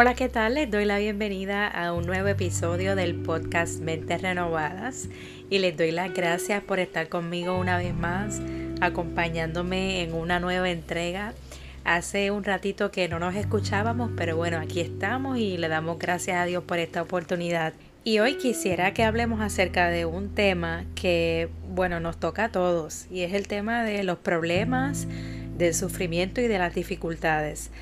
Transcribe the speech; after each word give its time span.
Hola, 0.00 0.14
¿qué 0.14 0.28
tal? 0.28 0.54
Les 0.54 0.70
doy 0.70 0.84
la 0.84 0.98
bienvenida 0.98 1.66
a 1.66 1.92
un 1.92 2.06
nuevo 2.06 2.28
episodio 2.28 2.94
del 2.94 3.16
podcast 3.16 3.80
Mentes 3.80 4.22
Renovadas 4.22 5.08
y 5.50 5.58
les 5.58 5.76
doy 5.76 5.90
las 5.90 6.14
gracias 6.14 6.62
por 6.62 6.78
estar 6.78 7.08
conmigo 7.08 7.58
una 7.58 7.76
vez 7.78 7.92
más, 7.92 8.40
acompañándome 8.80 10.04
en 10.04 10.14
una 10.14 10.38
nueva 10.38 10.70
entrega. 10.70 11.34
Hace 11.82 12.30
un 12.30 12.44
ratito 12.44 12.92
que 12.92 13.08
no 13.08 13.18
nos 13.18 13.34
escuchábamos, 13.34 14.12
pero 14.16 14.36
bueno, 14.36 14.58
aquí 14.58 14.78
estamos 14.78 15.36
y 15.36 15.58
le 15.58 15.66
damos 15.66 15.98
gracias 15.98 16.36
a 16.36 16.44
Dios 16.44 16.62
por 16.62 16.78
esta 16.78 17.02
oportunidad. 17.02 17.72
Y 18.04 18.20
hoy 18.20 18.36
quisiera 18.36 18.94
que 18.94 19.02
hablemos 19.02 19.40
acerca 19.40 19.88
de 19.88 20.06
un 20.06 20.32
tema 20.32 20.84
que, 20.94 21.48
bueno, 21.74 21.98
nos 21.98 22.20
toca 22.20 22.44
a 22.44 22.52
todos 22.52 23.06
y 23.10 23.22
es 23.22 23.32
el 23.32 23.48
tema 23.48 23.82
de 23.82 24.04
los 24.04 24.18
problemas, 24.18 25.08
del 25.56 25.74
sufrimiento 25.74 26.40
y 26.40 26.46
de 26.46 26.58
las 26.60 26.72
dificultades. 26.72 27.72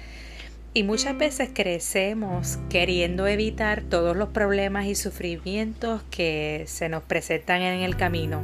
Y 0.76 0.82
muchas 0.82 1.16
veces 1.16 1.48
crecemos 1.54 2.58
queriendo 2.68 3.26
evitar 3.26 3.80
todos 3.80 4.14
los 4.14 4.28
problemas 4.28 4.84
y 4.84 4.94
sufrimientos 4.94 6.02
que 6.10 6.64
se 6.66 6.90
nos 6.90 7.02
presentan 7.02 7.62
en 7.62 7.80
el 7.80 7.96
camino. 7.96 8.42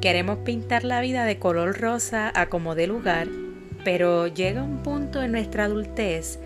Queremos 0.00 0.38
pintar 0.38 0.82
la 0.82 1.00
vida 1.00 1.24
de 1.24 1.38
color 1.38 1.80
rosa 1.80 2.32
a 2.34 2.46
como 2.46 2.74
de 2.74 2.88
lugar, 2.88 3.28
pero 3.84 4.26
llega 4.26 4.64
un 4.64 4.82
punto 4.82 5.22
en 5.22 5.30
nuestra 5.30 5.66
adultez 5.66 6.40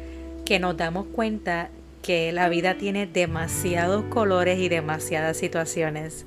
que 0.44 0.58
nos 0.58 0.76
damos 0.76 1.06
cuenta 1.06 1.70
que 2.02 2.30
la 2.30 2.50
vida 2.50 2.74
tiene 2.74 3.06
demasiados 3.06 4.04
colores 4.10 4.58
y 4.58 4.68
demasiadas 4.68 5.38
situaciones. 5.38 6.26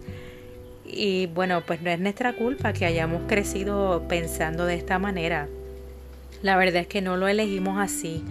Y 0.85 1.27
bueno, 1.27 1.61
pues 1.67 1.83
no 1.83 1.91
es 1.91 1.99
nuestra 1.99 2.33
culpa 2.33 2.73
que 2.73 2.87
hayamos 2.87 3.21
crecido 3.27 4.07
pensando 4.07 4.65
de 4.65 4.73
esta 4.73 4.97
manera. 4.97 5.47
La 6.41 6.57
verdad 6.57 6.81
es 6.81 6.87
que 6.87 7.03
no 7.03 7.15
lo 7.15 7.27
elegimos 7.27 7.77
así 7.77 8.23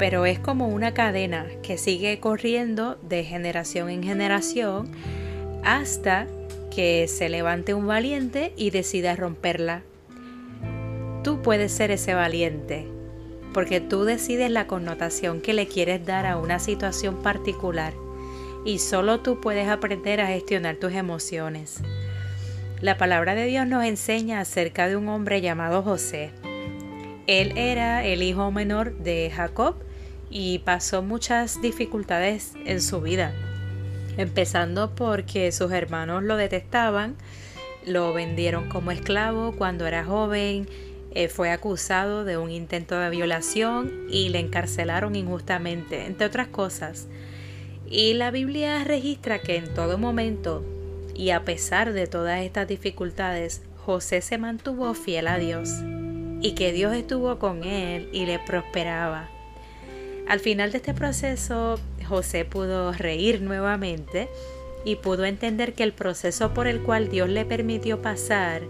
pero 0.00 0.24
es 0.24 0.38
como 0.38 0.68
una 0.68 0.94
cadena 0.94 1.44
que 1.62 1.76
sigue 1.76 2.20
corriendo 2.20 2.98
de 3.02 3.22
generación 3.22 3.90
en 3.90 4.02
generación 4.02 4.90
hasta 5.62 6.26
que 6.74 7.06
se 7.06 7.28
levante 7.28 7.74
un 7.74 7.86
valiente 7.86 8.54
y 8.56 8.70
decida 8.70 9.14
romperla. 9.14 9.82
Tú 11.22 11.42
puedes 11.42 11.70
ser 11.70 11.90
ese 11.90 12.14
valiente, 12.14 12.86
porque 13.52 13.82
tú 13.82 14.04
decides 14.04 14.50
la 14.50 14.66
connotación 14.66 15.42
que 15.42 15.52
le 15.52 15.66
quieres 15.66 16.06
dar 16.06 16.24
a 16.24 16.38
una 16.38 16.60
situación 16.60 17.22
particular 17.22 17.92
y 18.64 18.78
solo 18.78 19.20
tú 19.20 19.38
puedes 19.42 19.68
aprender 19.68 20.22
a 20.22 20.28
gestionar 20.28 20.76
tus 20.76 20.94
emociones. 20.94 21.82
La 22.80 22.96
palabra 22.96 23.34
de 23.34 23.44
Dios 23.44 23.66
nos 23.66 23.84
enseña 23.84 24.40
acerca 24.40 24.88
de 24.88 24.96
un 24.96 25.10
hombre 25.10 25.42
llamado 25.42 25.82
José. 25.82 26.30
Él 27.26 27.52
era 27.58 28.02
el 28.02 28.22
hijo 28.22 28.50
menor 28.50 28.96
de 28.96 29.30
Jacob 29.30 29.89
y 30.30 30.60
pasó 30.60 31.02
muchas 31.02 31.60
dificultades 31.60 32.54
en 32.64 32.80
su 32.80 33.00
vida, 33.00 33.34
empezando 34.16 34.94
porque 34.94 35.50
sus 35.52 35.72
hermanos 35.72 36.22
lo 36.22 36.36
detestaban, 36.36 37.16
lo 37.84 38.12
vendieron 38.12 38.68
como 38.68 38.92
esclavo 38.92 39.52
cuando 39.52 39.86
era 39.86 40.04
joven, 40.04 40.68
eh, 41.12 41.28
fue 41.28 41.50
acusado 41.50 42.24
de 42.24 42.38
un 42.38 42.50
intento 42.50 42.98
de 42.98 43.10
violación 43.10 44.06
y 44.08 44.28
le 44.28 44.38
encarcelaron 44.38 45.16
injustamente, 45.16 46.06
entre 46.06 46.26
otras 46.26 46.46
cosas. 46.46 47.08
Y 47.88 48.14
la 48.14 48.30
Biblia 48.30 48.84
registra 48.84 49.40
que 49.40 49.56
en 49.56 49.74
todo 49.74 49.98
momento 49.98 50.64
y 51.16 51.30
a 51.30 51.44
pesar 51.44 51.92
de 51.92 52.06
todas 52.06 52.40
estas 52.42 52.68
dificultades, 52.68 53.62
José 53.84 54.20
se 54.20 54.38
mantuvo 54.38 54.94
fiel 54.94 55.26
a 55.26 55.38
Dios 55.38 55.70
y 56.40 56.54
que 56.54 56.72
Dios 56.72 56.94
estuvo 56.94 57.38
con 57.38 57.64
él 57.64 58.08
y 58.12 58.26
le 58.26 58.38
prosperaba. 58.38 59.28
Al 60.30 60.38
final 60.38 60.70
de 60.70 60.78
este 60.78 60.94
proceso, 60.94 61.80
José 62.08 62.44
pudo 62.44 62.92
reír 62.92 63.42
nuevamente 63.42 64.28
y 64.84 64.94
pudo 64.94 65.24
entender 65.24 65.74
que 65.74 65.82
el 65.82 65.92
proceso 65.92 66.54
por 66.54 66.68
el 66.68 66.82
cual 66.82 67.08
Dios 67.08 67.28
le 67.28 67.44
permitió 67.44 68.00
pasar 68.00 68.62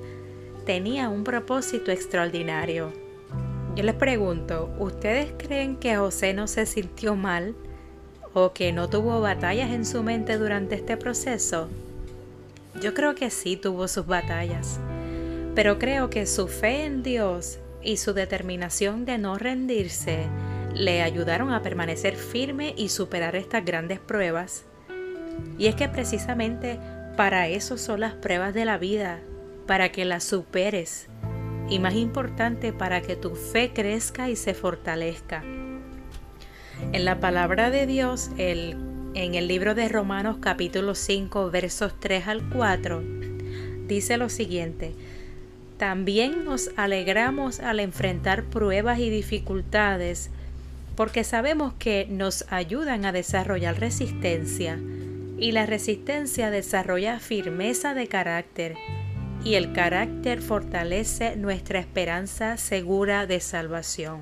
tenía 0.65 1.11
un 1.11 1.23
propósito 1.23 1.91
extraordinario. 1.91 2.95
Yo 3.77 3.83
les 3.83 3.95
pregunto, 3.95 4.75
¿ustedes 4.79 5.35
creen 5.37 5.77
que 5.77 5.97
José 5.97 6.33
no 6.33 6.47
se 6.47 6.65
sintió 6.65 7.15
mal 7.15 7.55
o 8.33 8.55
que 8.55 8.73
no 8.73 8.89
tuvo 8.89 9.21
batallas 9.21 9.71
en 9.71 9.85
su 9.85 10.03
mente 10.03 10.39
durante 10.39 10.77
este 10.77 10.97
proceso? 10.97 11.69
Yo 12.81 12.95
creo 12.95 13.15
que 13.15 13.29
sí 13.29 13.57
tuvo 13.57 13.87
sus 13.87 14.07
batallas, 14.07 14.81
pero 15.55 15.79
creo 15.79 16.09
que 16.09 16.25
su 16.25 16.49
fe 16.49 16.87
en 16.87 17.03
Dios 17.03 17.59
y 17.83 17.99
su 17.99 18.15
determinación 18.15 19.05
de 19.05 19.19
no 19.19 19.37
rendirse 19.37 20.27
le 20.75 21.03
ayudaron 21.03 21.53
a 21.53 21.63
permanecer 21.63 22.17
firme 22.17 22.75
y 22.77 22.89
superar 22.89 23.37
estas 23.37 23.65
grandes 23.65 23.99
pruebas. 23.99 24.65
Y 25.59 25.67
es 25.67 25.75
que 25.75 25.89
precisamente 25.89 26.79
para 27.17 27.49
eso 27.49 27.77
son 27.77 28.01
las 28.01 28.15
pruebas 28.15 28.55
de 28.55 28.65
la 28.65 28.79
vida, 28.79 29.21
para 29.67 29.91
que 29.93 30.05
las 30.05 30.25
superes. 30.25 31.09
Y 31.69 31.79
más 31.79 31.95
importante, 31.95 32.73
para 32.73 33.01
que 33.01 33.17
tu 33.17 33.35
fe 33.37 33.73
crezca 33.73 34.31
y 34.31 34.37
se 34.37 34.55
fortalezca. 34.55 35.45
En 36.93 37.05
la 37.05 37.21
palabra 37.21 37.71
de 37.71 37.87
Dios, 37.87 38.31
el, 38.39 38.77
en 39.15 39.35
el 39.35 39.49
libro 39.49 39.75
de 39.75 39.89
Romanos 39.89 40.39
capítulo 40.41 40.95
5 40.95 41.51
versos 41.51 41.95
3 42.01 42.27
al 42.27 42.49
4, 42.49 43.03
dice 43.87 44.17
lo 44.17 44.29
siguiente. 44.29 44.95
También 45.77 46.45
nos 46.45 46.71
alegramos 46.77 47.61
al 47.61 47.81
enfrentar 47.81 48.45
pruebas 48.45 48.99
y 48.99 49.11
dificultades 49.11 50.31
porque 51.01 51.25
sabemos 51.25 51.73
que 51.79 52.07
nos 52.11 52.45
ayudan 52.51 53.07
a 53.07 53.13
desarrollar 53.13 53.81
resistencia 53.81 54.79
y 55.39 55.53
la 55.53 55.65
resistencia 55.65 56.51
desarrolla 56.51 57.21
firmeza 57.21 57.95
de 57.95 58.07
carácter 58.07 58.77
y 59.43 59.55
el 59.55 59.73
carácter 59.73 60.43
fortalece 60.43 61.37
nuestra 61.37 61.79
esperanza 61.79 62.59
segura 62.59 63.27
de 63.27 63.41
salvación. 63.41 64.21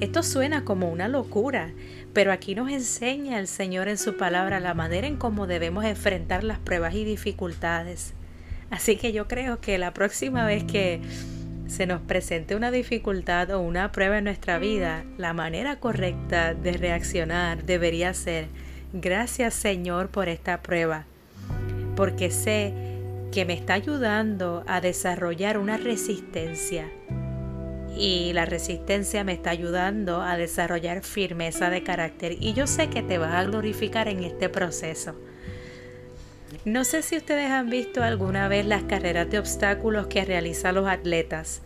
Esto 0.00 0.24
suena 0.24 0.64
como 0.64 0.90
una 0.90 1.06
locura, 1.06 1.70
pero 2.12 2.32
aquí 2.32 2.56
nos 2.56 2.68
enseña 2.68 3.38
el 3.38 3.46
Señor 3.46 3.86
en 3.86 3.98
su 3.98 4.16
palabra 4.16 4.58
la 4.58 4.74
manera 4.74 5.06
en 5.06 5.16
cómo 5.16 5.46
debemos 5.46 5.84
enfrentar 5.84 6.42
las 6.42 6.58
pruebas 6.58 6.92
y 6.96 7.04
dificultades. 7.04 8.14
Así 8.68 8.96
que 8.96 9.12
yo 9.12 9.28
creo 9.28 9.60
que 9.60 9.78
la 9.78 9.94
próxima 9.94 10.44
vez 10.44 10.64
que 10.64 11.02
se 11.66 11.86
nos 11.86 12.00
presente 12.00 12.54
una 12.54 12.70
dificultad 12.70 13.50
o 13.50 13.60
una 13.60 13.92
prueba 13.92 14.18
en 14.18 14.24
nuestra 14.24 14.58
vida, 14.58 15.04
la 15.18 15.32
manera 15.32 15.80
correcta 15.80 16.54
de 16.54 16.72
reaccionar 16.72 17.64
debería 17.64 18.14
ser, 18.14 18.46
gracias 18.92 19.54
Señor 19.54 20.08
por 20.08 20.28
esta 20.28 20.62
prueba, 20.62 21.04
porque 21.96 22.30
sé 22.30 22.72
que 23.32 23.44
me 23.44 23.54
está 23.54 23.74
ayudando 23.74 24.64
a 24.66 24.80
desarrollar 24.80 25.58
una 25.58 25.76
resistencia 25.76 26.90
y 27.96 28.32
la 28.34 28.44
resistencia 28.44 29.24
me 29.24 29.32
está 29.32 29.50
ayudando 29.50 30.22
a 30.22 30.36
desarrollar 30.36 31.02
firmeza 31.02 31.70
de 31.70 31.82
carácter 31.82 32.36
y 32.40 32.52
yo 32.52 32.66
sé 32.66 32.88
que 32.88 33.02
te 33.02 33.18
vas 33.18 33.34
a 33.34 33.44
glorificar 33.44 34.08
en 34.08 34.22
este 34.22 34.48
proceso. 34.48 35.14
No 36.64 36.84
sé 36.84 37.02
si 37.02 37.16
ustedes 37.16 37.50
han 37.50 37.70
visto 37.70 38.02
alguna 38.02 38.48
vez 38.48 38.66
las 38.66 38.84
carreras 38.84 39.30
de 39.30 39.38
obstáculos 39.38 40.06
que 40.06 40.24
realizan 40.24 40.74
los 40.74 40.88
atletas. 40.88 41.60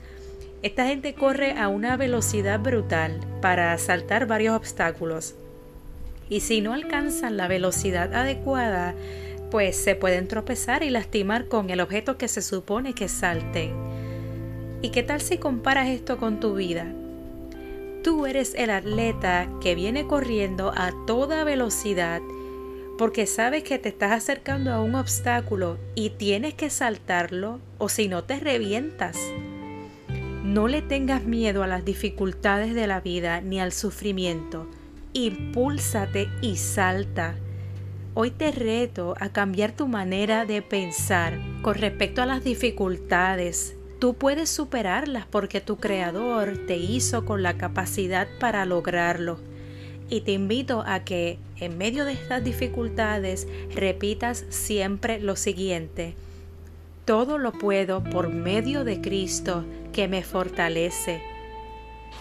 Esta 0.62 0.86
gente 0.86 1.14
corre 1.14 1.52
a 1.58 1.68
una 1.68 1.96
velocidad 1.96 2.60
brutal 2.60 3.20
para 3.41 3.76
saltar 3.78 4.26
varios 4.26 4.56
obstáculos. 4.56 5.34
Y 6.28 6.41
si 6.41 6.60
no 6.60 6.72
alcanzan 6.72 7.36
la 7.36 7.48
velocidad 7.48 8.14
adecuada, 8.14 8.94
pues 9.50 9.76
se 9.76 9.96
pueden 9.96 10.28
tropezar 10.28 10.82
y 10.82 10.91
lastimar 10.91 11.48
con 11.48 11.70
el 11.70 11.80
objeto 11.80 12.16
que 12.16 12.28
se 12.28 12.41
supone 12.41 12.94
que 12.94 13.09
salten. 13.09 13.72
¿Y 14.83 14.91
qué 14.91 15.03
tal 15.03 15.21
si 15.21 15.38
comparas 15.38 15.88
esto 15.88 16.18
con 16.18 16.41
tu 16.41 16.54
vida? 16.54 16.86
Tú 18.03 18.24
eres 18.26 18.54
el 18.54 18.71
atleta 18.71 19.48
que 19.60 19.74
viene 19.74 20.06
corriendo 20.06 20.72
a 20.74 20.92
toda 21.06 21.44
velocidad 21.44 22.22
porque 23.00 23.24
sabes 23.24 23.62
que 23.62 23.78
te 23.78 23.88
estás 23.88 24.12
acercando 24.12 24.74
a 24.74 24.82
un 24.82 24.94
obstáculo 24.94 25.78
y 25.94 26.10
tienes 26.10 26.52
que 26.52 26.68
saltarlo 26.68 27.58
o 27.78 27.88
si 27.88 28.08
no 28.08 28.24
te 28.24 28.38
revientas. 28.38 29.16
No 30.44 30.68
le 30.68 30.82
tengas 30.82 31.24
miedo 31.24 31.62
a 31.62 31.66
las 31.66 31.82
dificultades 31.86 32.74
de 32.74 32.86
la 32.86 33.00
vida 33.00 33.41
ni 33.41 33.58
al 33.58 33.72
sufrimiento. 33.72 34.66
Impúlsate 35.14 36.28
y 36.42 36.56
salta. 36.56 37.36
Hoy 38.12 38.32
te 38.32 38.52
reto 38.52 39.14
a 39.18 39.30
cambiar 39.30 39.72
tu 39.72 39.88
manera 39.88 40.44
de 40.44 40.60
pensar 40.60 41.38
con 41.62 41.76
respecto 41.76 42.20
a 42.20 42.26
las 42.26 42.44
dificultades. 42.44 43.76
Tú 43.98 44.12
puedes 44.12 44.50
superarlas 44.50 45.24
porque 45.24 45.62
tu 45.62 45.78
creador 45.78 46.66
te 46.66 46.76
hizo 46.76 47.24
con 47.24 47.42
la 47.42 47.56
capacidad 47.56 48.28
para 48.38 48.66
lograrlo 48.66 49.38
y 50.10 50.22
te 50.22 50.33
invito 50.33 50.83
a 50.84 51.04
que 51.04 51.39
en 51.57 51.78
medio 51.78 52.04
de 52.04 52.12
estas 52.12 52.42
dificultades 52.42 53.47
repitas 53.74 54.45
siempre 54.51 55.21
lo 55.21 55.36
siguiente. 55.36 56.15
Todo 57.04 57.39
lo 57.39 57.53
puedo 57.53 58.03
por 58.03 58.28
medio 58.28 58.84
de 58.84 59.01
Cristo 59.01 59.65
que 59.92 60.09
me 60.09 60.22
fortalece. 60.22 61.22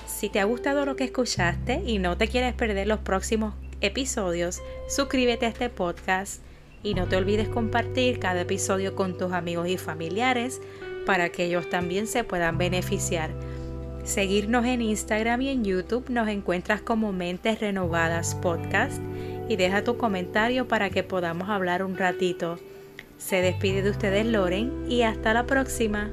Si 0.05 0.29
te 0.29 0.39
ha 0.39 0.45
gustado 0.45 0.85
lo 0.85 0.95
que 0.95 1.05
escuchaste 1.05 1.81
y 1.85 1.97
no 1.97 2.15
te 2.15 2.27
quieres 2.27 2.53
perder 2.53 2.87
los 2.87 2.99
próximos 2.99 3.55
episodios, 3.81 4.61
suscríbete 4.87 5.47
a 5.47 5.49
este 5.49 5.69
podcast 5.69 6.41
y 6.83 6.93
no 6.93 7.07
te 7.07 7.15
olvides 7.15 7.49
compartir 7.49 8.19
cada 8.19 8.41
episodio 8.41 8.95
con 8.95 9.17
tus 9.17 9.33
amigos 9.33 9.67
y 9.67 9.77
familiares 9.77 10.61
para 11.05 11.29
que 11.29 11.45
ellos 11.45 11.69
también 11.69 12.05
se 12.05 12.23
puedan 12.23 12.57
beneficiar. 12.57 13.31
Seguirnos 14.03 14.65
en 14.65 14.81
Instagram 14.81 15.41
y 15.41 15.49
en 15.49 15.63
YouTube 15.63 16.09
nos 16.09 16.27
encuentras 16.27 16.81
como 16.81 17.11
Mentes 17.11 17.59
Renovadas 17.59 18.35
Podcast 18.35 19.01
y 19.47 19.55
deja 19.55 19.83
tu 19.83 19.97
comentario 19.97 20.67
para 20.67 20.89
que 20.89 21.03
podamos 21.03 21.49
hablar 21.49 21.83
un 21.83 21.97
ratito. 21.97 22.57
Se 23.17 23.41
despide 23.41 23.81
de 23.81 23.89
ustedes 23.89 24.25
Loren 24.25 24.85
y 24.89 25.01
hasta 25.01 25.33
la 25.33 25.45
próxima. 25.45 26.09